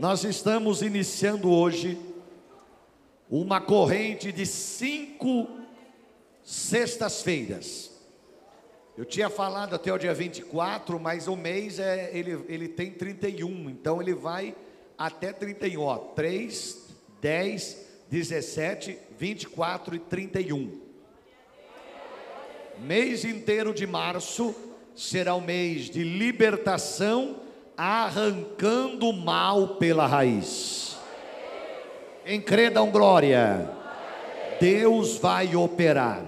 [0.00, 2.00] Nós estamos iniciando hoje
[3.28, 5.46] uma corrente de cinco
[6.42, 7.90] sextas-feiras.
[8.96, 13.68] Eu tinha falado até o dia 24, mas o mês é, ele, ele tem 31,
[13.68, 14.56] então ele vai
[14.96, 16.88] até 31, ó, 3,
[17.20, 20.80] 10, 17, 24 e 31.
[22.78, 24.54] Mês inteiro de março
[24.96, 27.49] será o mês de libertação
[27.82, 30.98] arrancando o mal pela raiz.
[32.26, 33.70] Em credam glória.
[34.60, 36.22] Deus vai operar.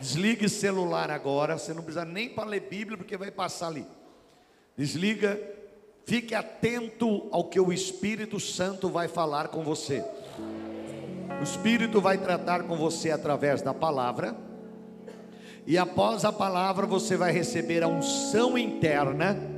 [0.00, 3.84] Desligue celular agora, você não precisa nem para ler Bíblia, porque vai passar ali.
[4.74, 5.38] Desliga,
[6.06, 10.02] fique atento ao que o Espírito Santo vai falar com você.
[11.38, 14.34] O Espírito vai tratar com você através da palavra,
[15.66, 19.55] e após a palavra você vai receber a unção interna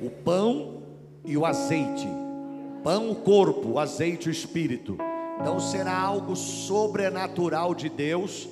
[0.00, 0.82] o pão
[1.24, 2.08] e o azeite.
[2.82, 4.96] Pão, o corpo, o azeite, o espírito.
[5.40, 8.48] Então será algo sobrenatural de Deus.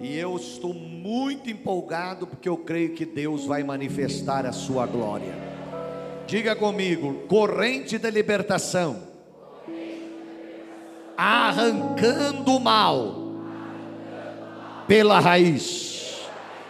[0.00, 5.34] E eu estou muito empolgado porque eu creio que Deus vai manifestar a sua glória.
[6.26, 9.02] Diga comigo: corrente da libertação,
[11.16, 13.14] arrancando o mal
[14.86, 16.20] pela raiz.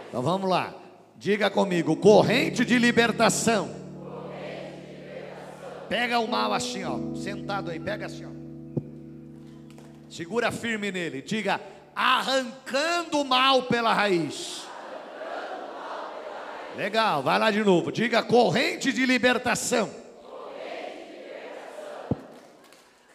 [0.08, 0.72] Então vamos lá.
[1.16, 3.77] Diga comigo: corrente de libertação
[5.88, 8.38] Pega o mal assim, ó, sentado aí, pega assim, ó.
[10.08, 11.60] Segura firme nele, diga:
[11.94, 14.62] arrancando o mal pela raiz.
[16.76, 17.90] Legal, vai lá de novo.
[17.90, 19.90] Diga corrente de libertação.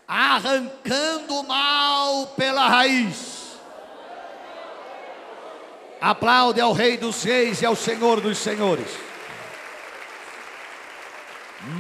[0.05, 3.57] Arrancando o mal pela raiz.
[6.01, 9.12] Aplaude ao Rei dos Reis e ao Senhor dos Senhores.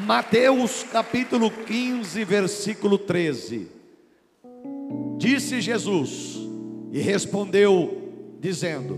[0.05, 3.67] Mateus capítulo 15, versículo 13.
[5.17, 6.37] Disse Jesus
[6.91, 8.97] e respondeu, dizendo: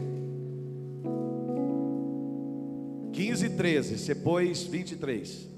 [3.13, 5.49] 15, 13, depois 23.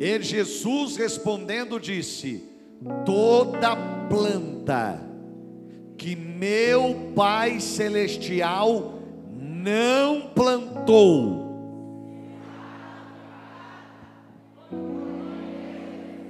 [0.00, 2.42] E Jesus respondendo disse:
[3.06, 3.76] Toda
[4.08, 5.00] planta
[5.96, 8.98] que meu Pai Celestial
[9.40, 11.41] não plantou,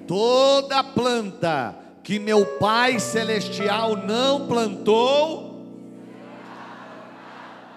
[0.06, 5.66] Toda planta que meu Pai Celestial não plantou,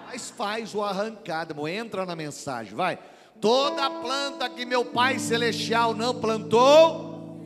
[0.06, 2.98] mas faz o arrancado, entra na mensagem, vai.
[3.40, 7.38] Toda planta que meu Pai Celestial não plantou,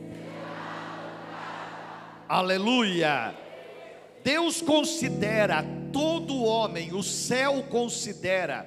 [2.27, 3.35] aleluia.
[4.23, 8.65] Deus considera todo homem, o céu considera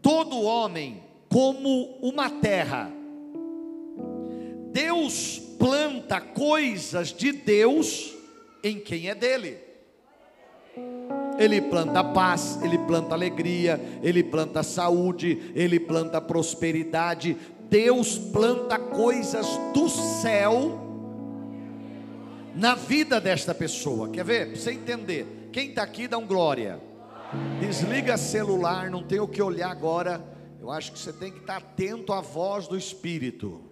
[0.00, 2.99] todo homem como uma terra
[4.72, 8.14] Deus planta coisas de Deus
[8.62, 9.58] em quem é dele.
[11.38, 17.36] Ele planta paz, ele planta alegria, ele planta saúde, ele planta prosperidade.
[17.68, 20.86] Deus planta coisas do céu
[22.54, 24.08] na vida desta pessoa.
[24.08, 24.46] Quer ver?
[24.48, 25.48] Para você entender.
[25.52, 26.80] Quem está aqui dá um glória.
[27.60, 30.22] Desliga celular, não tem o que olhar agora.
[30.60, 33.62] Eu acho que você tem que estar atento à voz do Espírito.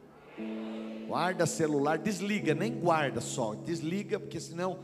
[1.09, 4.81] Guarda celular, desliga, nem guarda só, desliga, porque senão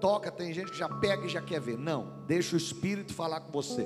[0.00, 1.76] toca, tem gente que já pega e já quer ver.
[1.76, 3.84] Não, deixa o Espírito falar com você.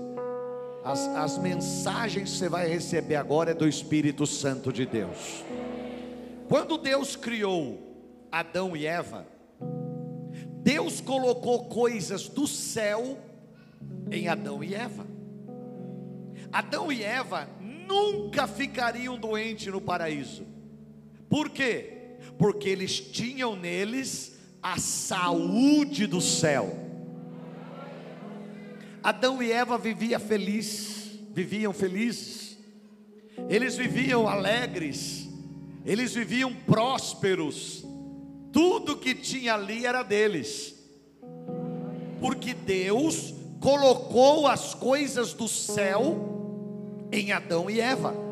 [0.84, 5.43] As, as mensagens que você vai receber agora é do Espírito Santo de Deus.
[6.47, 7.78] Quando Deus criou
[8.31, 9.27] Adão e Eva,
[10.62, 13.19] Deus colocou coisas do céu
[14.10, 15.06] em Adão e Eva.
[16.53, 20.52] Adão e Eva nunca ficariam doentes no paraíso.
[21.32, 22.19] Por quê?
[22.37, 26.76] Porque eles tinham neles a saúde do céu.
[29.03, 32.59] Adão e Eva viviam felizes, viviam felizes.
[33.48, 35.27] Eles viviam alegres,
[35.86, 37.83] eles viviam prósperos.
[38.53, 40.74] Tudo que tinha ali era deles.
[42.21, 48.32] Porque Deus colocou as coisas do céu em Adão e Eva.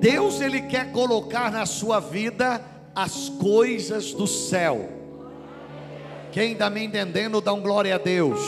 [0.00, 2.64] Deus ele quer colocar na sua vida
[2.94, 4.88] as coisas do céu.
[6.32, 8.40] Quem está me entendendo, dá um glória a Deus.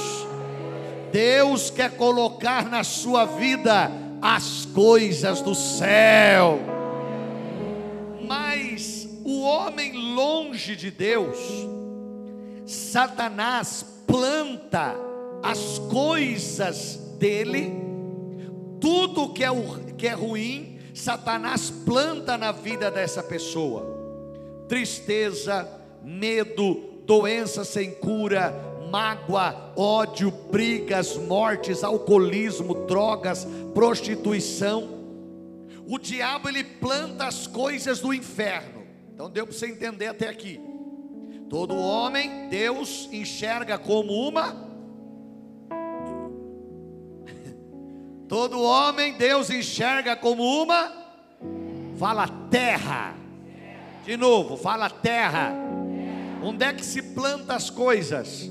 [1.13, 6.59] Deus quer colocar na sua vida as coisas do céu.
[8.27, 11.37] Mas o homem longe de Deus,
[12.65, 14.97] Satanás planta
[15.43, 17.75] as coisas dele,
[18.81, 19.49] tudo que é,
[19.99, 24.03] que é ruim, Satanás planta na vida dessa pessoa
[24.73, 25.69] tristeza,
[26.03, 28.55] medo, doença sem cura,
[28.91, 34.89] mágoa, ódio, brigas, mortes, alcoolismo, drogas, prostituição.
[35.87, 38.83] O diabo ele planta as coisas do inferno.
[39.13, 40.59] Então deu para você entender até aqui.
[41.51, 44.72] Todo homem, Deus enxerga como uma
[48.33, 50.91] Todo homem Deus enxerga como uma
[51.99, 53.15] fala terra.
[54.07, 55.53] De novo, fala terra.
[56.43, 58.51] Onde é que se planta as coisas?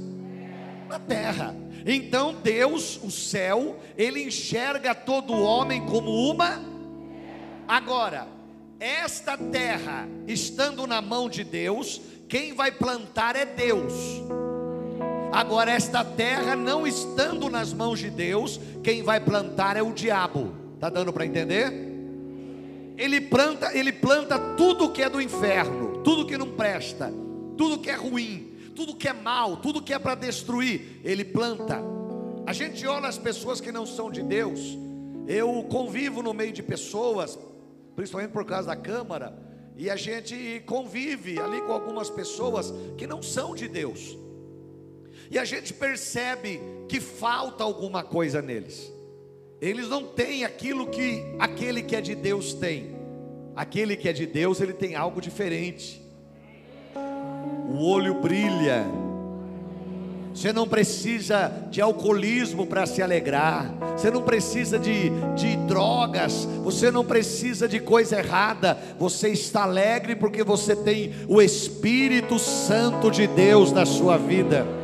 [0.88, 1.56] Na terra.
[1.84, 6.62] Então Deus, o céu, ele enxerga todo homem como uma.
[7.68, 8.28] Agora,
[8.80, 12.00] esta terra estando na mão de Deus,
[12.30, 13.94] quem vai plantar é Deus.
[15.32, 20.54] Agora, esta terra não estando nas mãos de Deus, quem vai plantar é o diabo.
[20.78, 21.72] Tá dando para entender?
[22.98, 27.14] Ele planta, ele planta tudo que é do inferno, tudo que não presta,
[27.58, 31.82] tudo que é ruim, tudo que é mal, tudo que é para destruir, ele planta.
[32.46, 34.78] A gente olha as pessoas que não são de Deus.
[35.28, 37.40] Eu convivo no meio de pessoas,
[37.96, 39.34] principalmente por causa da câmara,
[39.78, 44.18] e a gente convive ali com algumas pessoas que não são de Deus
[45.32, 48.92] e a gente percebe que falta alguma coisa neles.
[49.62, 53.00] Eles não têm aquilo que aquele que é de Deus tem.
[53.56, 56.02] Aquele que é de Deus, ele tem algo diferente.
[57.70, 58.86] O olho brilha.
[60.34, 63.74] Você não precisa de alcoolismo para se alegrar.
[63.96, 66.46] Você não precisa de, de drogas.
[66.62, 68.78] Você não precisa de coisa errada.
[69.00, 74.81] Você está alegre porque você tem o Espírito Santo de Deus na sua vida.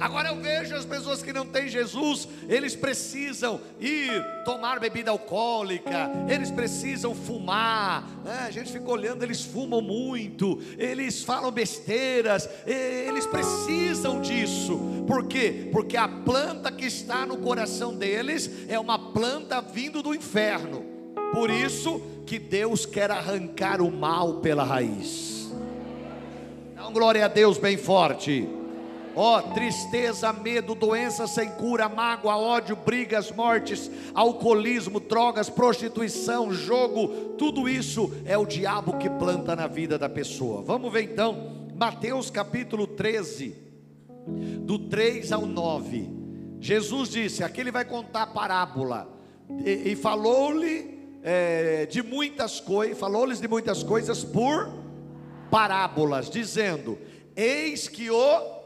[0.00, 6.10] Agora eu vejo as pessoas que não têm Jesus, eles precisam ir tomar bebida alcoólica,
[6.28, 8.08] eles precisam fumar.
[8.24, 8.44] Né?
[8.46, 14.78] A gente fica olhando, eles fumam muito, eles falam besteiras, eles precisam disso.
[15.06, 15.68] Por quê?
[15.72, 20.84] Porque a planta que está no coração deles é uma planta vindo do inferno.
[21.32, 25.50] Por isso que Deus quer arrancar o mal pela raiz.
[26.72, 28.48] Então, glória a Deus bem forte.
[29.20, 37.68] Ó, tristeza, medo, doença sem cura, mágoa, ódio, brigas, mortes, alcoolismo, drogas, prostituição, jogo, tudo
[37.68, 40.62] isso é o diabo que planta na vida da pessoa.
[40.62, 43.56] Vamos ver então, Mateus capítulo 13,
[44.60, 46.08] do 3 ao 9.
[46.60, 49.08] Jesus disse: aqui ele vai contar a parábola,
[49.64, 54.72] e, e falou-lhe é, de muitas coisas, falou-lhes de muitas coisas por
[55.50, 56.96] parábolas, dizendo:
[57.34, 58.57] Eis que o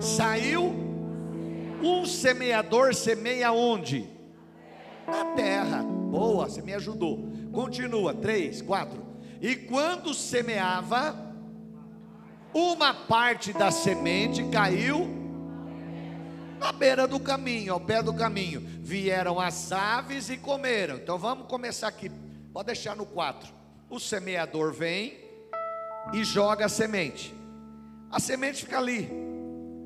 [0.00, 0.72] Saiu
[1.82, 4.08] um semeador, semeia onde?
[5.06, 5.82] Na terra.
[5.82, 7.28] Boa, você me ajudou.
[7.52, 9.04] Continua, três, quatro.
[9.40, 11.16] E quando semeava,
[12.54, 15.08] uma parte da semente caiu
[16.58, 18.60] na beira do caminho, ao pé do caminho.
[18.80, 20.96] Vieram as aves e comeram.
[20.96, 22.10] Então vamos começar aqui.
[22.52, 23.52] Pode deixar no quatro.
[23.90, 25.18] O semeador vem
[26.12, 27.34] e joga a semente.
[28.10, 29.27] A semente fica ali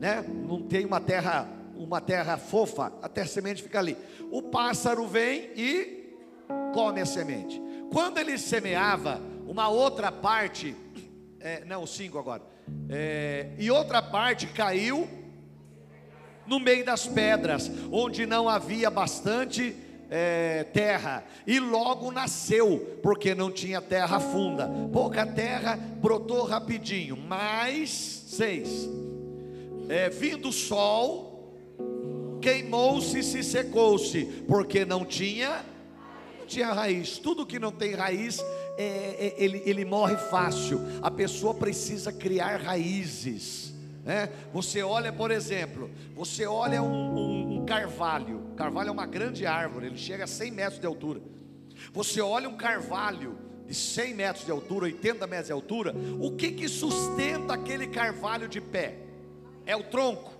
[0.02, 0.24] né?
[0.26, 3.96] Não tem uma terra, uma terra fofa, a terra semente fica ali.
[4.32, 6.16] O pássaro vem e
[6.74, 7.62] come a semente.
[7.92, 10.74] Quando ele semeava, uma outra parte,
[11.38, 12.42] é, não, cinco agora,
[12.88, 15.08] é, e outra parte caiu
[16.48, 19.76] no meio das pedras, onde não havia bastante
[20.10, 24.68] é, terra, e logo nasceu, porque não tinha terra funda.
[24.92, 27.88] Pouca terra brotou rapidinho, mais
[28.26, 28.90] seis
[29.92, 31.54] é, vindo o sol,
[32.40, 35.62] queimou-se e se secou-se, porque não tinha,
[36.38, 37.18] não tinha raiz.
[37.18, 38.40] Tudo que não tem raiz,
[38.78, 40.80] é, é, ele, ele morre fácil.
[41.02, 43.74] A pessoa precisa criar raízes.
[44.02, 44.30] Né?
[44.54, 48.46] Você olha, por exemplo, você olha um, um, um carvalho.
[48.56, 51.20] Carvalho é uma grande árvore, ele chega a 100 metros de altura.
[51.92, 56.50] Você olha um carvalho de 100 metros de altura, 80 metros de altura, o que
[56.52, 59.11] que sustenta aquele carvalho de pé?
[59.66, 60.32] É o tronco?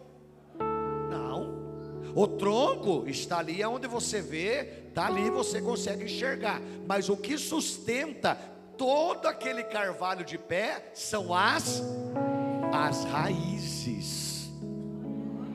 [1.10, 2.12] Não.
[2.14, 6.60] O tronco está ali onde você vê, está ali você consegue enxergar.
[6.86, 8.36] Mas o que sustenta
[8.76, 11.82] todo aquele carvalho de pé são as
[12.72, 14.50] as raízes.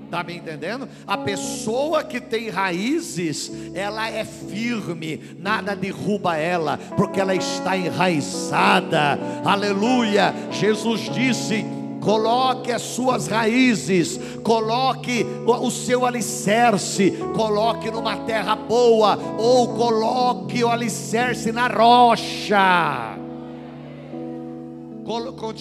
[0.05, 0.87] Está me entendendo?
[1.05, 9.19] A pessoa que tem raízes, ela é firme, nada derruba ela, porque ela está enraizada.
[9.43, 10.33] Aleluia!
[10.49, 11.65] Jesus disse:
[12.07, 20.69] coloque as suas raízes, coloque o seu alicerce, coloque numa terra boa, ou coloque o
[20.69, 23.17] alicerce na rocha.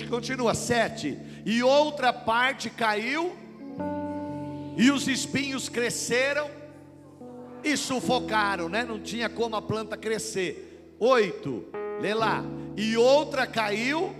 [0.09, 1.19] Continua, sete.
[1.45, 3.33] E outra parte caiu,
[4.77, 6.47] e os espinhos cresceram
[7.65, 8.85] e sufocaram, né?
[8.85, 10.95] Não tinha como a planta crescer.
[11.01, 11.65] Oito,
[12.01, 12.45] lê lá.
[12.77, 14.15] E outra caiu,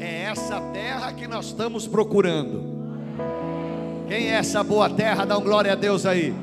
[0.00, 2.78] é essa terra que nós estamos procurando.
[4.08, 5.24] Quem é essa boa terra?
[5.24, 6.34] Dá um glória a Deus aí.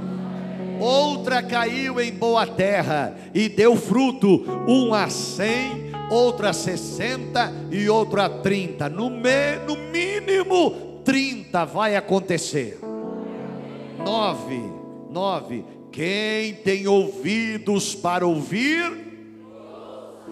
[0.80, 7.90] Outra caiu em boa terra e deu fruto, um a cem, outra a sessenta e
[7.90, 8.90] outra a trinta.
[8.90, 12.80] No, me, no mínimo, trinta vai acontecer.
[14.04, 14.62] Nove,
[15.10, 15.66] nove.
[15.92, 19.15] Quem tem ouvidos para ouvir,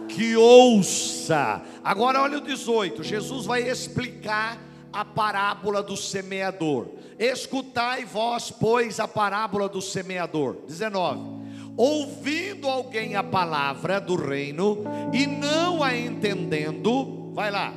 [0.08, 1.62] que ouça.
[1.84, 3.04] Agora olha o 18.
[3.04, 4.60] Jesus vai explicar
[4.92, 6.88] a parábola do semeador.
[7.18, 10.58] Escutai vós, pois, a parábola do semeador.
[10.68, 11.44] 19.
[11.76, 17.74] Ouvindo alguém a palavra do reino e não a entendendo, vai lá.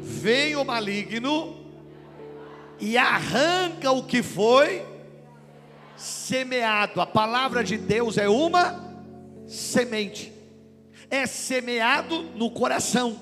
[0.00, 1.56] Vem o maligno
[2.80, 4.82] e arranca o que foi
[5.96, 7.00] semeado.
[7.00, 8.88] A palavra de Deus é uma
[9.46, 10.37] semente
[11.10, 13.18] é semeado no coração.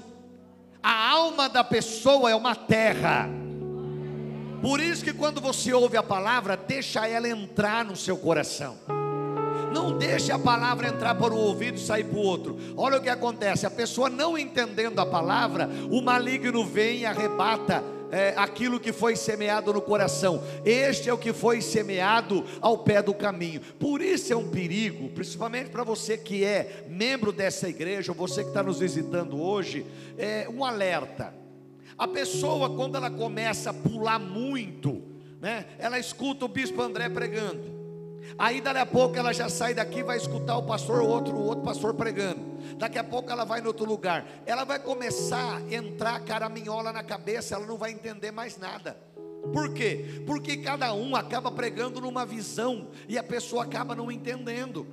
[0.82, 3.28] A alma da pessoa é uma terra.
[4.62, 8.76] Por isso que quando você ouve a palavra, deixa ela entrar no seu coração.
[9.72, 12.56] Não deixe a palavra entrar por um ouvido e sair para o outro.
[12.76, 17.84] Olha o que acontece: a pessoa não entendendo a palavra, o maligno vem e arrebata
[18.10, 20.42] é, aquilo que foi semeado no coração.
[20.64, 23.60] Este é o que foi semeado ao pé do caminho.
[23.78, 28.42] Por isso é um perigo, principalmente para você que é membro dessa igreja, ou você
[28.42, 29.86] que está nos visitando hoje,
[30.18, 31.34] é um alerta.
[31.98, 35.02] A pessoa, quando ela começa a pular muito,
[35.40, 37.75] né, ela escuta o bispo André pregando.
[38.38, 41.94] Aí daqui a pouco ela já sai daqui, vai escutar o pastor, outro, outro pastor
[41.94, 42.40] pregando.
[42.76, 44.26] Daqui a pouco ela vai em outro lugar.
[44.44, 48.96] Ela vai começar a entrar caraminhola na cabeça, ela não vai entender mais nada.
[49.52, 50.22] Por quê?
[50.26, 54.86] Porque cada um acaba pregando numa visão e a pessoa acaba não entendendo.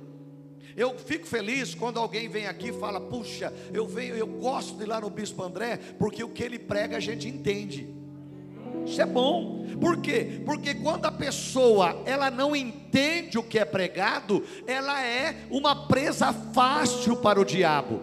[0.76, 4.84] Eu fico feliz quando alguém vem aqui e fala: "Puxa, eu venho, eu gosto de
[4.84, 8.03] ir lá no bispo André, porque o que ele prega a gente entende".
[8.86, 9.64] Isso é bom.
[9.80, 10.42] Por quê?
[10.44, 16.32] Porque quando a pessoa ela não entende o que é pregado, ela é uma presa
[16.32, 18.00] fácil para o diabo.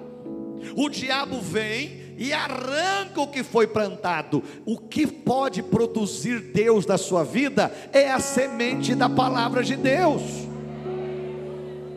[0.76, 4.44] O diabo vem e arranca o que foi plantado.
[4.66, 10.22] O que pode produzir Deus da sua vida é a semente da palavra de Deus.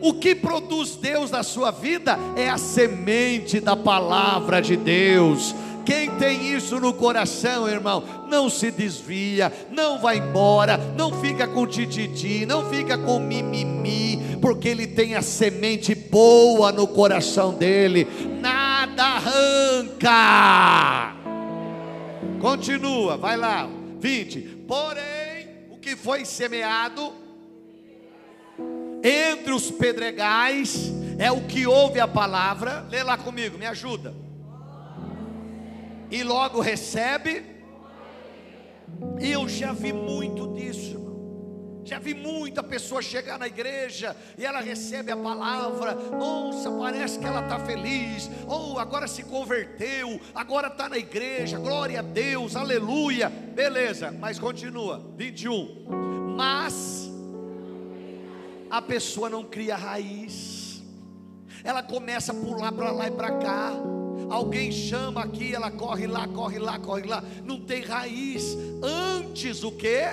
[0.01, 5.55] O que produz Deus na sua vida é a semente da palavra de Deus.
[5.85, 11.67] Quem tem isso no coração, irmão, não se desvia, não vai embora, não fica com
[11.67, 18.07] tititi, não fica com mimimi, porque ele tem a semente boa no coração dele,
[18.41, 20.13] nada arranca.
[22.41, 24.39] Continua, vai lá, 20.
[24.67, 27.13] Porém, o que foi semeado
[29.03, 34.24] entre os pedregais é o que ouve a palavra, lê lá comigo, me ajuda
[36.09, 37.43] e logo recebe.
[39.19, 41.05] E eu já vi muito disso.
[41.85, 47.25] Já vi muita pessoa chegar na igreja e ela recebe a palavra, nossa, parece que
[47.25, 52.55] ela está feliz, ou oh, agora se converteu, agora está na igreja, glória a Deus,
[52.55, 55.85] aleluia, beleza, mas continua, 21.
[56.35, 57.07] Mas
[58.67, 60.83] a pessoa não cria raiz,
[61.63, 63.73] ela começa a pular para lá e para cá,
[64.29, 67.23] Alguém chama aqui, ela corre lá, corre lá, corre lá.
[67.43, 68.57] Não tem raiz.
[68.81, 70.03] Antes o que?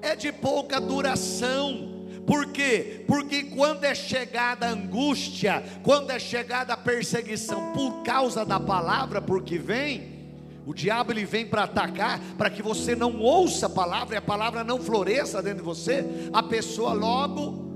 [0.00, 1.96] É de pouca duração.
[2.26, 3.04] Por quê?
[3.06, 9.22] Porque quando é chegada a angústia, quando é chegada a perseguição por causa da palavra,
[9.22, 10.18] porque vem,
[10.66, 14.22] o diabo ele vem para atacar, para que você não ouça a palavra e a
[14.22, 17.67] palavra não floresça dentro de você, a pessoa logo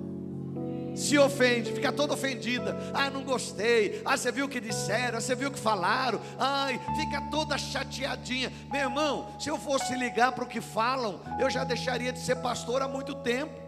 [0.95, 2.77] se ofende, fica toda ofendida.
[2.93, 4.03] Ah, não gostei.
[4.05, 5.19] Ah, você viu o que disseram?
[5.19, 6.21] Ah, você viu o que falaram?
[6.39, 8.53] Ai, fica toda chateadinha.
[8.71, 12.37] Meu irmão, se eu fosse ligar para o que falam, eu já deixaria de ser
[12.37, 13.63] pastor há muito tempo.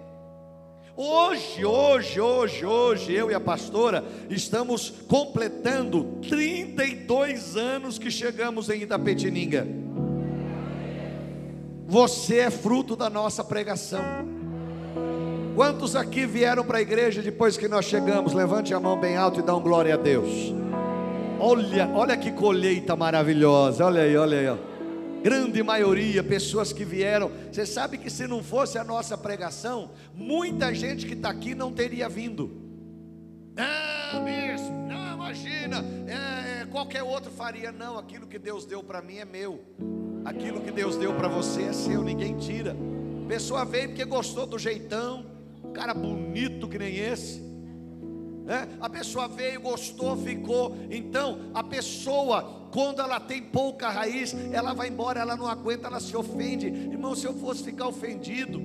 [0.97, 8.83] Hoje, hoje, hoje, hoje, eu e a pastora estamos completando 32 anos que chegamos em
[8.83, 9.67] Itapetininga.
[11.87, 14.03] Você é fruto da nossa pregação.
[15.55, 18.33] Quantos aqui vieram para a igreja depois que nós chegamos?
[18.33, 20.53] Levante a mão bem alto e dá um glória a Deus.
[21.39, 23.85] Olha, olha que colheita maravilhosa.
[23.85, 24.49] Olha aí, olha aí.
[24.49, 24.57] Ó.
[25.23, 27.31] Grande maioria, pessoas que vieram.
[27.53, 31.73] Você sabe que se não fosse a nossa pregação, muita gente que está aqui não
[31.73, 32.51] teria vindo.
[33.57, 35.85] Não, bispo, não, imagina.
[36.09, 37.71] É, é, qualquer outro faria.
[37.71, 39.61] Não, aquilo que Deus deu para mim é meu.
[40.25, 42.77] Aquilo que Deus deu para você é seu, ninguém tira.
[43.29, 45.34] Pessoa veio porque gostou do jeitão,
[45.75, 47.43] cara bonito que nem esse.
[48.47, 50.77] É, a pessoa veio, gostou, ficou.
[50.91, 56.01] Então, a pessoa, quando ela tem pouca raiz, ela vai embora, ela não aguenta, ela
[56.01, 56.67] se ofende.
[56.67, 58.63] Irmão, se eu fosse ficar ofendido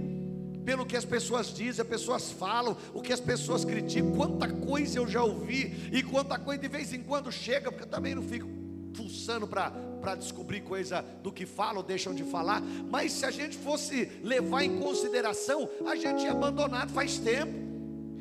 [0.65, 4.99] pelo que as pessoas dizem, as pessoas falam, o que as pessoas criticam, quanta coisa
[4.99, 8.21] eu já ouvi, e quanta coisa de vez em quando chega, porque eu também não
[8.21, 8.47] fico
[8.93, 9.71] pulsando para
[10.17, 14.79] descobrir coisa do que falam deixam de falar, mas se a gente fosse levar em
[14.79, 17.69] consideração, a gente ia abandonado faz tempo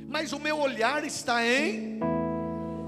[0.09, 2.01] mas o meu olhar está em.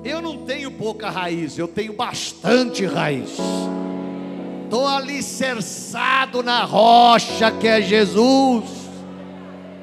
[0.03, 3.37] Eu não tenho pouca raiz, eu tenho bastante raiz.
[4.65, 8.65] Estou alicerçado na rocha que é Jesus.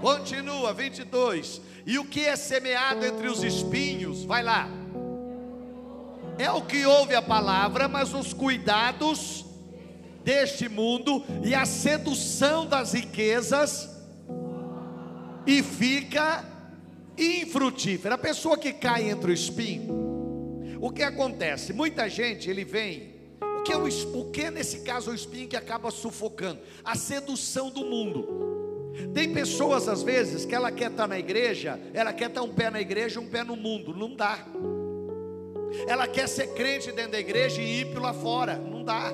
[0.01, 1.61] Continua, 22.
[1.85, 4.25] E o que é semeado entre os espinhos?
[4.25, 4.67] Vai lá.
[6.37, 9.45] É o que ouve a palavra, mas os cuidados
[10.23, 13.89] deste mundo e a sedução das riquezas,
[15.45, 16.43] e fica
[17.17, 18.15] infrutífera.
[18.15, 21.71] A pessoa que cai entre o espinho, o que acontece?
[21.71, 23.15] Muita gente, ele vem.
[23.41, 23.87] O que, é o,
[24.19, 26.59] o que nesse caso é o espinho que acaba sufocando?
[26.83, 28.93] A sedução do mundo.
[29.13, 32.69] Tem pessoas às vezes que ela quer estar na igreja, ela quer estar um pé
[32.69, 34.45] na igreja um pé no mundo, não dá.
[35.87, 39.11] Ela quer ser crente dentro da igreja e ir lá fora, não dá.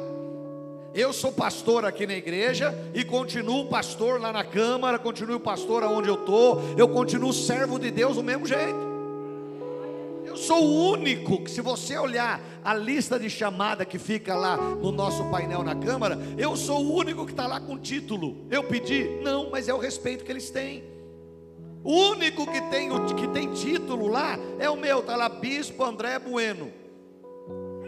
[0.93, 6.07] Eu sou pastor aqui na igreja e continuo pastor lá na Câmara, continuo pastor aonde
[6.07, 8.93] eu estou, eu continuo servo de Deus do mesmo jeito.
[10.23, 14.57] Eu sou o único que, se você olhar a lista de chamada que fica lá
[14.57, 18.45] no nosso painel na Câmara, eu sou o único que está lá com título.
[18.49, 19.19] Eu pedi?
[19.23, 20.83] Não, mas é o respeito que eles têm.
[21.83, 26.17] O único que tem, que tem título lá é o meu, está lá, Bispo André
[26.17, 26.71] Bueno.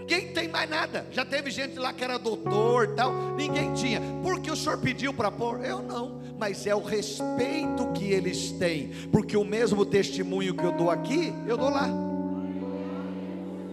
[0.06, 1.08] Ninguém tem mais nada.
[1.12, 3.12] Já teve gente lá que era doutor tal.
[3.36, 4.00] Ninguém tinha.
[4.22, 5.66] Porque o senhor pediu para pôr?
[5.66, 6.22] Eu não.
[6.38, 8.92] Mas é o respeito que eles têm.
[9.12, 11.90] Porque o mesmo testemunho que eu dou aqui, eu dou lá.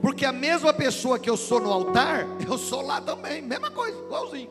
[0.01, 3.43] Porque a mesma pessoa que eu sou no altar, eu sou lá também.
[3.43, 4.49] Mesma coisa, igualzinho.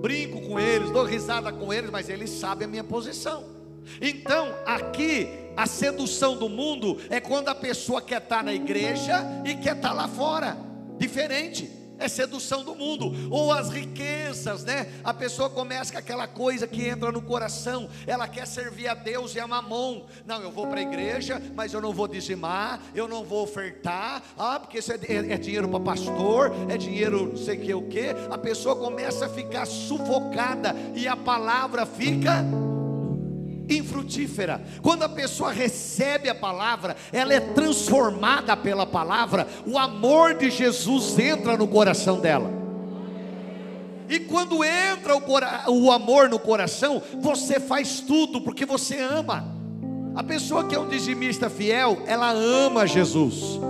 [0.00, 3.55] Brinco com eles, dou risada com eles, mas eles sabem a minha posição.
[4.00, 9.54] Então, aqui, a sedução do mundo é quando a pessoa quer estar na igreja e
[9.54, 10.56] quer estar lá fora
[10.98, 11.76] diferente.
[11.98, 14.92] É sedução do mundo, ou as riquezas, né?
[15.02, 19.34] A pessoa começa com aquela coisa que entra no coração, ela quer servir a Deus
[19.34, 20.04] e a mamon.
[20.26, 24.22] Não, eu vou para a igreja, mas eu não vou dizimar, eu não vou ofertar,
[24.36, 27.88] ah, porque isso é, é, é dinheiro para pastor, é dinheiro não sei que o
[27.88, 28.10] que.
[28.30, 32.44] A pessoa começa a ficar sufocada e a palavra fica
[33.68, 34.62] infrutífera.
[34.82, 41.18] Quando a pessoa recebe a palavra, ela é transformada pela palavra, o amor de Jesus
[41.18, 42.50] entra no coração dela.
[44.08, 45.22] E quando entra o,
[45.72, 49.54] o amor no coração, você faz tudo porque você ama.
[50.14, 53.60] A pessoa que é um dizimista fiel, ela ama Jesus.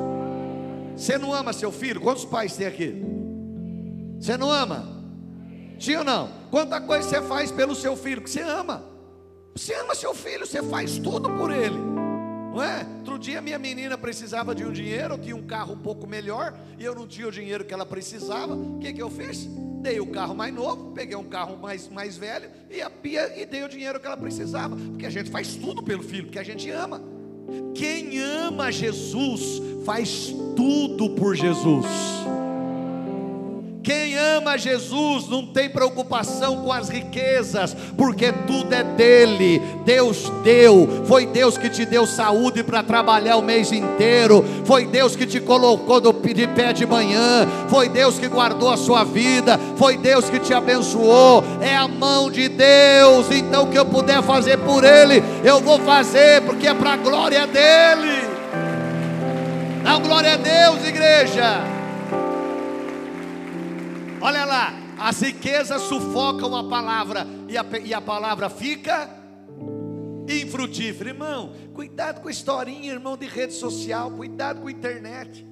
[0.94, 2.00] Você não ama seu filho?
[2.00, 3.02] Quantos pais tem aqui?
[4.20, 4.96] Você não ama?
[5.78, 6.30] Sim ou não?
[6.50, 8.95] Quanta coisa você faz pelo seu filho que você ama?
[9.56, 11.76] Você ama seu filho, você faz tudo por ele.
[11.76, 12.86] Não é?
[12.98, 16.84] Outro dia minha menina precisava de um dinheiro, tinha um carro um pouco melhor e
[16.84, 18.54] eu não tinha o dinheiro que ela precisava.
[18.54, 19.48] O que, que eu fiz?
[19.80, 23.46] Dei o carro mais novo, peguei um carro mais, mais velho e, a, e, e
[23.46, 24.76] dei o dinheiro que ela precisava.
[24.76, 27.00] Porque a gente faz tudo pelo filho, porque a gente ama.
[27.74, 31.86] Quem ama Jesus faz tudo por Jesus.
[33.86, 39.62] Quem ama Jesus não tem preocupação com as riquezas, porque tudo é dele.
[39.84, 45.14] Deus deu, foi Deus que te deu saúde para trabalhar o mês inteiro, foi Deus
[45.14, 49.96] que te colocou de pé de manhã, foi Deus que guardou a sua vida, foi
[49.96, 51.44] Deus que te abençoou.
[51.60, 53.30] É a mão de Deus.
[53.30, 56.96] Então, o que eu puder fazer por Ele, eu vou fazer, porque é para a
[56.96, 58.26] glória dele.
[59.84, 61.75] Dá glória a Deus, igreja.
[64.20, 69.10] Olha lá, as riquezas sufocam a palavra e a, e a palavra fica
[70.28, 71.10] infrutífera.
[71.10, 75.46] Irmão, cuidado com a historinha, irmão, de rede social, cuidado com a internet.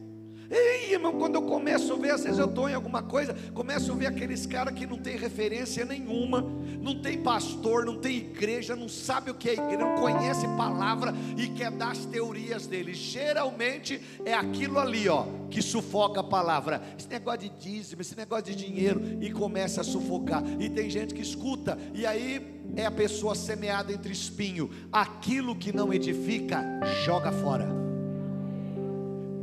[0.57, 3.90] Ei, irmão, quando eu começo a ver, às vezes eu estou em alguma coisa, começo
[3.90, 6.43] a ver aqueles caras que não tem referência nenhuma,
[6.81, 11.12] não tem pastor, não tem igreja, não sabe o que é igreja, não conhece palavra
[11.37, 12.95] e quer dar as teorias dele.
[12.95, 16.81] Geralmente é aquilo ali, ó, que sufoca a palavra.
[16.97, 20.45] Esse negócio de dízimo, esse negócio de dinheiro, e começa a sufocar.
[20.61, 24.71] E tem gente que escuta, e aí é a pessoa semeada entre espinho.
[24.93, 26.62] Aquilo que não edifica,
[27.05, 27.84] joga fora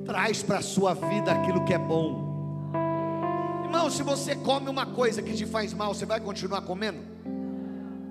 [0.05, 2.31] traz para a sua vida aquilo que é bom.
[3.63, 6.99] Irmão, se você come uma coisa que te faz mal, você vai continuar comendo?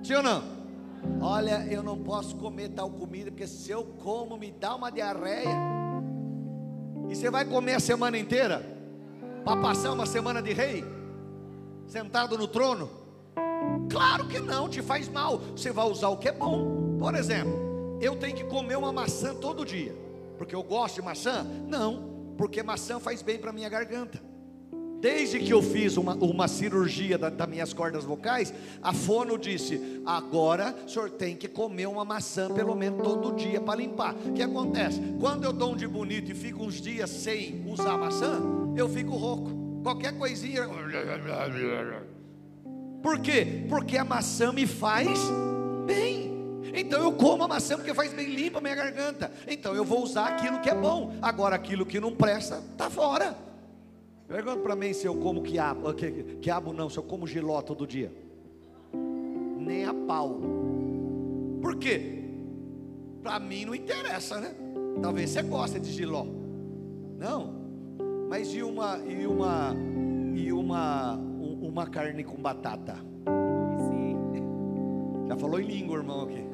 [0.03, 0.43] Sim ou não?
[1.19, 5.55] Olha, eu não posso comer tal comida, porque se eu como, me dá uma diarreia.
[7.09, 8.65] E você vai comer a semana inteira?
[9.43, 10.83] Para passar uma semana de rei?
[11.87, 12.89] Sentado no trono?
[13.89, 15.39] Claro que não, te faz mal.
[15.55, 16.97] Você vai usar o que é bom.
[16.97, 19.93] Por exemplo, eu tenho que comer uma maçã todo dia
[20.41, 21.45] porque eu gosto de maçã?
[21.67, 24.19] Não, porque maçã faz bem para minha garganta.
[24.99, 28.51] Desde que eu fiz uma, uma cirurgia da, das minhas cordas vocais,
[28.81, 33.61] a fono disse: agora o senhor tem que comer uma maçã pelo menos todo dia
[33.61, 34.15] para limpar.
[34.15, 34.99] O que acontece?
[35.19, 38.41] Quando eu dou um de bonito e fico uns dias sem usar maçã,
[38.75, 39.51] eu fico rouco.
[39.83, 40.67] Qualquer coisinha.
[43.03, 43.63] Por quê?
[43.69, 45.19] Porque a maçã me faz
[45.85, 46.30] bem.
[46.73, 49.31] Então eu como a maçã porque faz bem limpa a minha garganta.
[49.47, 51.15] Então eu vou usar aquilo que é bom.
[51.21, 53.35] Agora aquilo que não presta, está fora.
[54.27, 55.93] Pergunta para mim se eu como quiabo.
[55.93, 58.11] Que, quiabo não, se eu como giló todo dia.
[58.93, 60.39] Nem a pau.
[61.61, 62.23] Por quê?
[63.21, 64.55] Para mim não interessa, né?
[65.01, 66.25] Talvez você goste de giló.
[67.17, 67.61] Não.
[68.29, 69.75] Mas e uma e uma
[70.35, 71.19] e uma
[71.61, 72.97] uma carne com batata?
[75.27, 76.50] Já falou em língua, irmão aqui.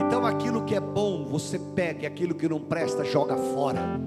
[0.00, 4.00] Então aquilo que é bom, você pega, e aquilo que não presta, joga fora.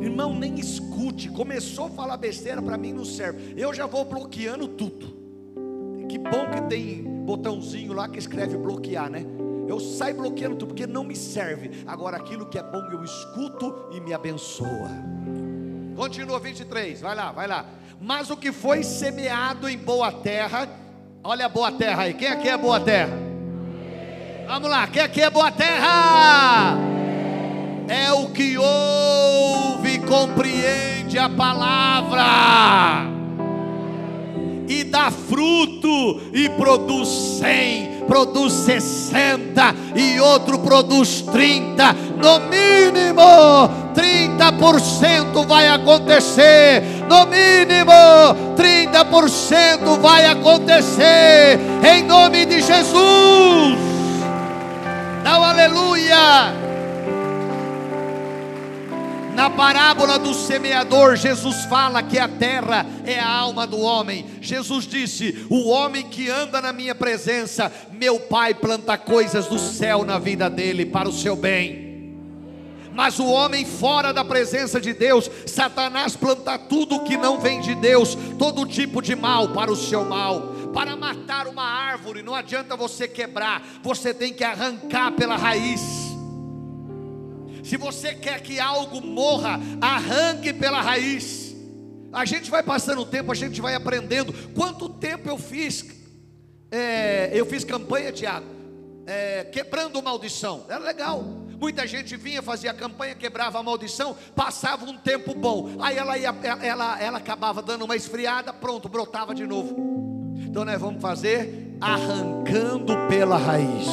[0.00, 1.28] Irmão, nem escute.
[1.28, 3.54] Começou a falar besteira para mim não serve.
[3.56, 5.18] Eu já vou bloqueando tudo.
[6.08, 9.26] Que bom que tem botãozinho lá que escreve bloquear, né?
[9.68, 11.84] Eu saio bloqueando tudo porque não me serve.
[11.86, 14.90] Agora aquilo que é bom eu escuto e me abençoa.
[15.94, 17.66] Continua 23, vai lá, vai lá.
[18.00, 20.68] Mas o que foi semeado em boa terra,
[21.22, 22.14] olha a boa terra aí.
[22.14, 23.27] Quem aqui é boa terra?
[24.48, 26.78] Vamos lá, quem aqui é boa terra?
[27.86, 32.24] É o que ouve e compreende a palavra,
[34.66, 37.08] e dá fruto, e produz
[37.38, 43.20] cem, produz sessenta, e outro produz trinta, no mínimo
[43.94, 47.92] 30% vai acontecer, no mínimo
[48.56, 51.60] 30% vai acontecer,
[51.94, 53.87] em nome de Jesus.
[59.58, 64.24] Parábola do semeador, Jesus fala que a terra é a alma do homem.
[64.40, 70.04] Jesus disse: O homem que anda na minha presença, meu Pai planta coisas do céu
[70.04, 71.88] na vida dele para o seu bem.
[72.94, 77.74] Mas o homem fora da presença de Deus, Satanás planta tudo que não vem de
[77.74, 80.54] Deus, todo tipo de mal para o seu mal.
[80.72, 86.07] Para matar uma árvore, não adianta você quebrar, você tem que arrancar pela raiz.
[87.68, 91.54] Se você quer que algo morra, arranque pela raiz.
[92.10, 94.32] A gente vai passando o tempo, a gente vai aprendendo.
[94.54, 95.84] Quanto tempo eu fiz?
[96.70, 98.46] É, eu fiz campanha, Tiago,
[99.06, 100.64] é, quebrando maldição.
[100.66, 101.22] Era legal.
[101.60, 105.76] Muita gente vinha, fazia campanha, quebrava a maldição, passava um tempo bom.
[105.78, 110.34] Aí ela, ia, ela, ela acabava dando uma esfriada, pronto, brotava de novo.
[110.38, 113.86] Então nós vamos fazer arrancando pela raiz.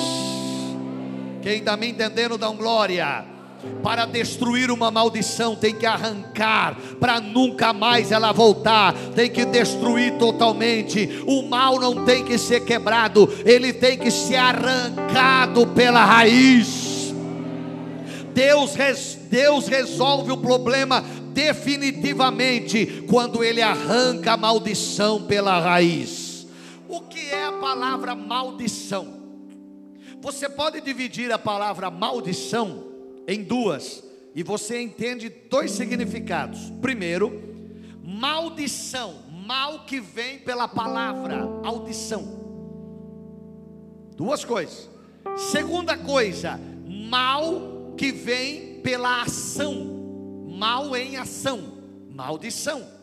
[1.41, 3.34] Quem está me entendendo, dá um glória.
[3.83, 10.17] Para destruir uma maldição, tem que arrancar, para nunca mais ela voltar, tem que destruir
[10.17, 11.23] totalmente.
[11.27, 17.13] O mal não tem que ser quebrado, ele tem que ser arrancado pela raiz.
[18.33, 18.75] Deus,
[19.29, 26.47] Deus resolve o problema definitivamente quando ele arranca a maldição pela raiz.
[26.87, 29.15] O que é a palavra maldição?
[30.21, 32.84] Você pode dividir a palavra maldição
[33.27, 36.69] em duas, e você entende dois significados.
[36.81, 37.41] Primeiro,
[38.03, 42.43] maldição, mal que vem pela palavra, audição.
[44.15, 44.89] Duas coisas.
[45.51, 46.59] Segunda coisa,
[47.09, 52.94] mal que vem pela ação, mal em ação, maldição.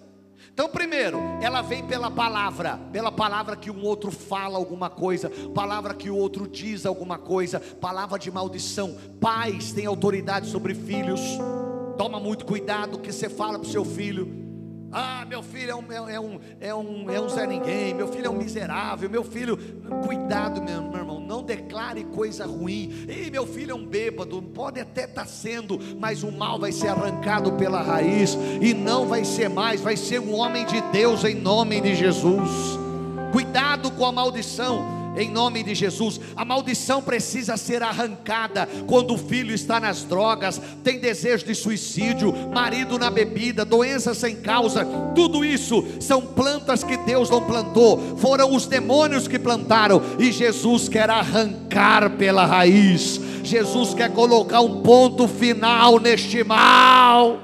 [0.63, 5.93] Então, primeiro, ela vem pela palavra, pela palavra que um outro fala alguma coisa, palavra
[5.93, 8.97] que o outro diz alguma coisa, palavra de maldição.
[9.21, 11.21] Pais têm autoridade sobre filhos.
[11.99, 14.42] Toma muito cuidado que você fala para o seu filho.
[14.93, 18.27] Ah, meu filho é um, é, um, é, um, é um Zé Ninguém, meu filho
[18.27, 19.57] é um miserável, meu filho.
[20.05, 23.07] Cuidado, meu, meu irmão, não declare coisa ruim.
[23.09, 26.73] Ei, meu filho é um bêbado, pode até estar tá sendo, mas o mal vai
[26.73, 31.25] ser arrancado pela raiz, e não vai ser mais, vai ser um homem de Deus
[31.25, 32.51] em nome de Jesus.
[33.33, 36.21] Cuidado com a maldição em nome de Jesus.
[36.37, 42.33] A maldição precisa ser arrancada quando o filho está nas drogas, tem desejo de suicídio,
[42.53, 44.85] marido na bebida, doença sem causa.
[45.15, 50.89] Tudo isso são plantas que Deus não plantou, foram os demônios que plantaram e Jesus
[50.89, 53.21] quer arrancar pela raiz.
[53.43, 57.39] Jesus quer colocar um ponto final neste mal.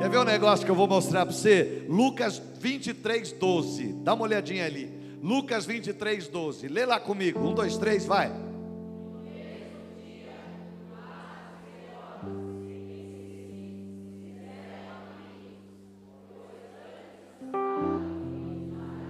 [0.00, 1.84] Quer ver um negócio que eu vou mostrar para você?
[1.88, 3.94] Lucas 23, 12.
[4.02, 4.95] Dá uma olhadinha ali.
[5.22, 6.68] Lucas 23, 12.
[6.68, 7.40] Lê lá comigo.
[7.40, 8.32] Um, dois, três, vai.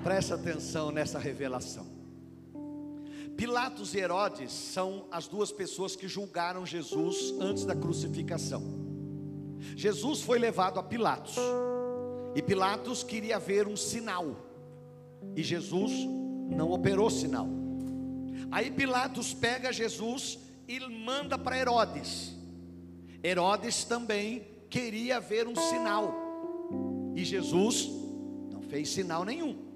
[0.03, 1.87] Presta atenção nessa revelação.
[3.37, 8.63] Pilatos e Herodes são as duas pessoas que julgaram Jesus antes da crucificação.
[9.77, 11.37] Jesus foi levado a Pilatos,
[12.35, 14.46] e Pilatos queria ver um sinal
[15.35, 15.93] e Jesus
[16.49, 17.49] não operou sinal.
[18.51, 22.35] Aí Pilatos pega Jesus e manda para Herodes.
[23.23, 26.15] Herodes também queria ver um sinal.
[27.15, 27.89] E Jesus
[28.53, 29.67] não fez sinal nenhum.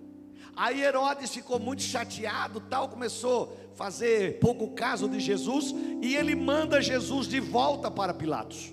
[0.55, 6.35] Aí Herodes ficou muito chateado, tal, começou a fazer pouco caso de Jesus e ele
[6.35, 8.73] manda Jesus de volta para Pilatos.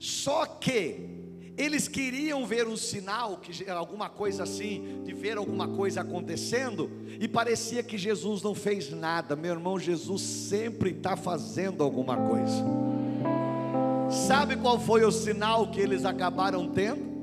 [0.00, 1.13] Só que
[1.56, 6.90] eles queriam ver um sinal, que alguma coisa assim, de ver alguma coisa acontecendo,
[7.20, 9.36] e parecia que Jesus não fez nada.
[9.36, 12.64] Meu irmão, Jesus sempre está fazendo alguma coisa.
[14.10, 17.13] Sabe qual foi o sinal que eles acabaram tendo?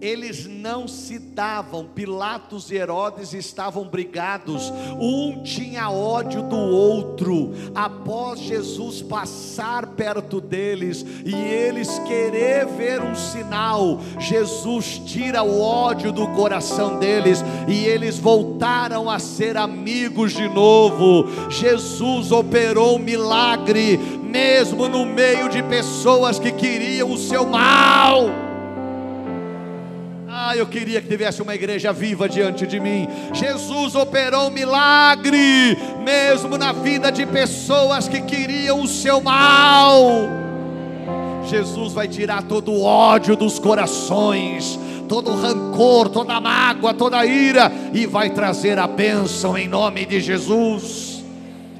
[0.00, 8.40] Eles não se davam, Pilatos e Herodes estavam brigados, um tinha ódio do outro, após
[8.40, 16.26] Jesus passar perto deles e eles querer ver um sinal, Jesus tira o ódio do
[16.28, 21.26] coração deles e eles voltaram a ser amigos de novo.
[21.50, 28.53] Jesus operou um milagre, mesmo no meio de pessoas que queriam o seu mal.
[30.46, 33.08] Ah, eu queria que tivesse uma igreja viva diante de mim.
[33.32, 40.02] Jesus operou um milagre, mesmo na vida de pessoas que queriam o seu mal.
[41.46, 44.78] Jesus vai tirar todo o ódio dos corações,
[45.08, 49.66] todo o rancor, toda a mágoa, toda a ira, e vai trazer a bênção em
[49.66, 51.14] nome de Jesus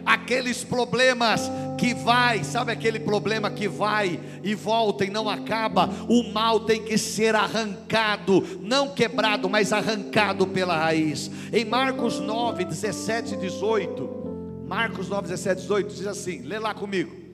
[0.05, 5.89] aqueles problemas que vai, sabe aquele problema que vai e volta e não acaba?
[6.09, 11.31] O mal tem que ser arrancado, não quebrado, mas arrancado pela raiz.
[11.53, 16.75] Em Marcos 9, 17 e 18, Marcos 9, 17 e 18 diz assim: lê lá
[16.75, 17.25] comigo.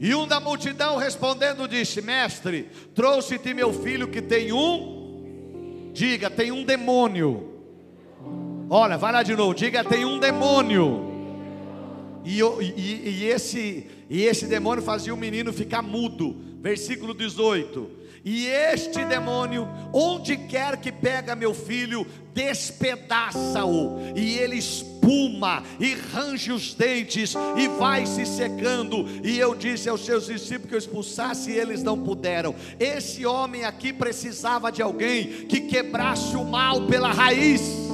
[0.00, 6.52] E um da multidão respondendo disse: Mestre, trouxe-te meu filho que tem um, diga, tem
[6.52, 7.58] um demônio
[8.70, 9.54] Olha, vai lá de novo.
[9.54, 11.07] Diga: tem um demônio.
[12.28, 16.36] E, e, e, esse, e esse demônio fazia o menino ficar mudo.
[16.60, 17.98] Versículo 18.
[18.22, 26.52] E este demônio, onde quer que pega meu filho, despedaça-o, e ele espuma, e range
[26.52, 29.06] os dentes, e vai se secando.
[29.24, 32.54] E eu disse aos seus discípulos que eu expulsasse, e eles não puderam.
[32.78, 37.87] Esse homem aqui precisava de alguém que quebrasse o mal pela raiz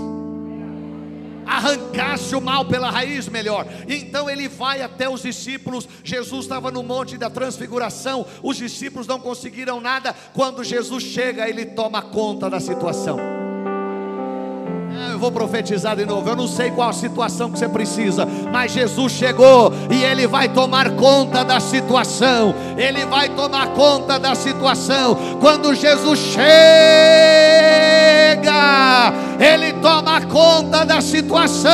[1.65, 3.67] arrancasse o mal pela raiz melhor.
[3.89, 5.89] Então ele vai até os discípulos.
[6.03, 8.27] Jesus estava no monte da transfiguração.
[8.43, 10.15] Os discípulos não conseguiram nada.
[10.33, 13.34] Quando Jesus chega, ele toma conta da situação.
[15.25, 16.29] Vou profetizar de novo.
[16.29, 20.51] Eu não sei qual a situação que você precisa, mas Jesus chegou e Ele vai
[20.51, 22.55] tomar conta da situação.
[22.77, 25.17] Ele vai tomar conta da situação.
[25.41, 26.75] Quando Jesus chega
[29.41, 31.73] ele toma conta da situação.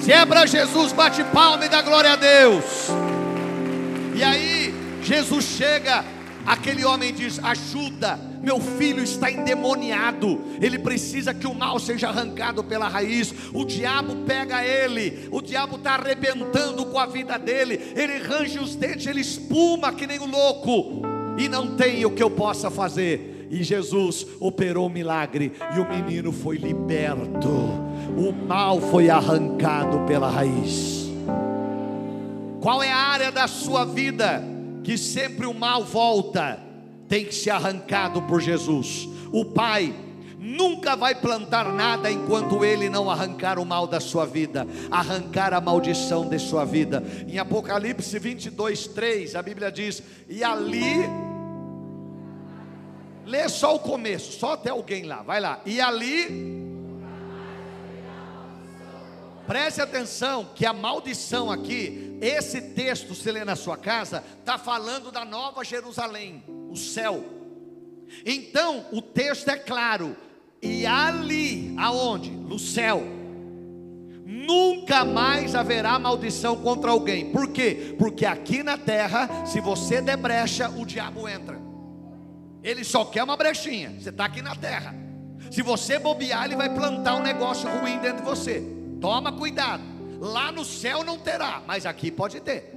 [0.00, 2.64] Se é para Jesus, bate palma e dá glória a Deus.
[4.12, 6.04] E aí, Jesus chega,
[6.44, 12.62] aquele homem diz: Ajuda, meu filho está endemoniado, ele precisa que o mal seja arrancado
[12.62, 13.34] pela raiz.
[13.52, 18.76] O diabo pega ele, o diabo está arrebentando com a vida dele, ele range os
[18.76, 21.02] dentes, ele espuma que nem o um louco,
[21.36, 25.88] e não tem o que eu possa fazer e Jesus operou um milagre e o
[25.88, 27.48] menino foi liberto.
[27.48, 31.06] O mal foi arrancado pela raiz.
[32.60, 34.42] Qual é a área da sua vida
[34.82, 36.65] que sempre o mal volta?
[37.08, 39.08] Tem que ser arrancado por Jesus.
[39.32, 39.94] O Pai
[40.38, 45.60] nunca vai plantar nada enquanto ele não arrancar o mal da sua vida, arrancar a
[45.60, 47.02] maldição de sua vida.
[47.26, 50.94] Em Apocalipse 22, 3, a Bíblia diz: E ali,
[53.24, 56.65] lê só o começo, só até alguém lá, vai lá, e ali.
[59.46, 65.12] Preste atenção que a maldição aqui, esse texto, se lê na sua casa, está falando
[65.12, 67.24] da nova Jerusalém, o céu.
[68.24, 70.16] Então, o texto é claro,
[70.60, 72.30] e ali, aonde?
[72.30, 73.02] No céu.
[74.24, 77.30] Nunca mais haverá maldição contra alguém.
[77.30, 77.94] Por quê?
[77.98, 81.60] Porque aqui na terra, se você der brecha, o diabo entra.
[82.62, 83.94] Ele só quer uma brechinha.
[84.00, 84.94] Você está aqui na terra.
[85.50, 88.75] Se você bobear, ele vai plantar um negócio ruim dentro de você.
[89.00, 89.82] Toma cuidado.
[90.20, 92.72] Lá no céu não terá, mas aqui pode ter.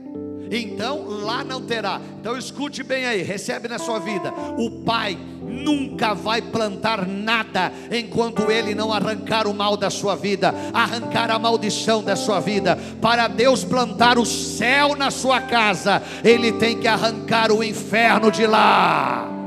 [0.52, 2.02] Então lá não terá.
[2.20, 4.34] Então escute bem aí, recebe na sua vida.
[4.58, 10.54] O Pai nunca vai plantar nada enquanto ele não arrancar o mal da sua vida,
[10.74, 12.78] arrancar a maldição da sua vida.
[13.02, 18.46] Para Deus plantar o céu na sua casa, ele tem que arrancar o inferno de
[18.46, 19.39] lá.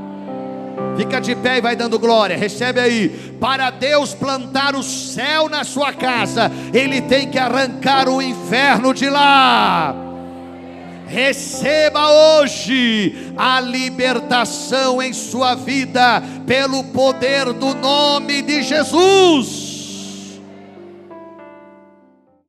[0.97, 2.37] Fica de pé e vai dando glória.
[2.37, 3.09] Recebe aí.
[3.39, 9.09] Para Deus plantar o céu na sua casa, Ele tem que arrancar o inferno de
[9.09, 9.95] lá.
[11.07, 19.72] Receba hoje a libertação em sua vida, pelo poder do nome de Jesus.